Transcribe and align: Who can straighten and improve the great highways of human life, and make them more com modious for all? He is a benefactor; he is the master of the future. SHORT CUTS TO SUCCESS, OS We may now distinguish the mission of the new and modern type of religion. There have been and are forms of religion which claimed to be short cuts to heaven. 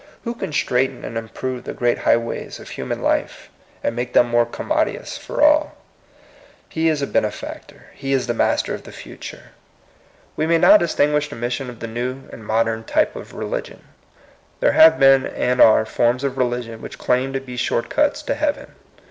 Who 0.23 0.33
can 0.33 0.51
straighten 0.51 1.05
and 1.05 1.15
improve 1.15 1.63
the 1.63 1.75
great 1.75 1.99
highways 1.99 2.59
of 2.59 2.69
human 2.69 3.03
life, 3.03 3.51
and 3.83 3.95
make 3.95 4.13
them 4.13 4.29
more 4.29 4.47
com 4.47 4.69
modious 4.71 5.15
for 5.19 5.43
all? 5.43 5.77
He 6.67 6.87
is 6.89 7.03
a 7.03 7.05
benefactor; 7.05 7.89
he 7.93 8.11
is 8.11 8.25
the 8.25 8.33
master 8.33 8.73
of 8.73 8.81
the 8.81 8.91
future. 8.91 9.37
SHORT 9.37 9.45
CUTS 9.45 9.51
TO 9.51 9.77
SUCCESS, 9.77 10.23
OS 10.23 10.37
We 10.37 10.47
may 10.47 10.57
now 10.57 10.77
distinguish 10.77 11.29
the 11.29 11.35
mission 11.35 11.69
of 11.69 11.81
the 11.81 11.87
new 11.87 12.21
and 12.31 12.43
modern 12.43 12.83
type 12.83 13.15
of 13.15 13.35
religion. 13.35 13.83
There 14.59 14.71
have 14.71 14.99
been 14.99 15.27
and 15.27 15.61
are 15.61 15.85
forms 15.85 16.23
of 16.23 16.35
religion 16.35 16.81
which 16.81 16.97
claimed 16.97 17.35
to 17.35 17.39
be 17.39 17.55
short 17.55 17.91
cuts 17.91 18.23
to 18.23 18.33
heaven. 18.33 18.73